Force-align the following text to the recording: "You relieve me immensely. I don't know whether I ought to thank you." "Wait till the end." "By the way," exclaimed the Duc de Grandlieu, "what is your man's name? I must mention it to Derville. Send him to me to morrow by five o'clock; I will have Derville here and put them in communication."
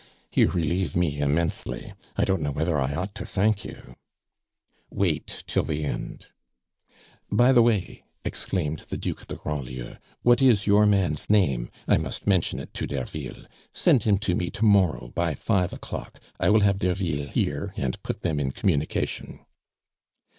"You 0.33 0.49
relieve 0.49 0.95
me 0.95 1.19
immensely. 1.19 1.93
I 2.17 2.25
don't 2.25 2.41
know 2.41 2.49
whether 2.51 2.79
I 2.79 2.95
ought 2.95 3.13
to 3.13 3.23
thank 3.23 3.63
you." 3.63 3.95
"Wait 4.89 5.43
till 5.45 5.61
the 5.61 5.85
end." 5.85 6.25
"By 7.31 7.51
the 7.51 7.61
way," 7.61 8.05
exclaimed 8.25 8.79
the 8.79 8.97
Duc 8.97 9.27
de 9.27 9.35
Grandlieu, 9.35 9.97
"what 10.23 10.41
is 10.41 10.65
your 10.65 10.87
man's 10.87 11.29
name? 11.29 11.69
I 11.87 11.97
must 11.97 12.25
mention 12.25 12.57
it 12.57 12.73
to 12.73 12.87
Derville. 12.87 13.45
Send 13.73 14.01
him 14.01 14.17
to 14.17 14.33
me 14.33 14.49
to 14.49 14.65
morrow 14.65 15.09
by 15.13 15.35
five 15.35 15.71
o'clock; 15.71 16.19
I 16.39 16.49
will 16.49 16.61
have 16.61 16.79
Derville 16.79 17.27
here 17.27 17.71
and 17.77 18.01
put 18.01 18.21
them 18.23 18.39
in 18.39 18.53
communication." 18.53 19.45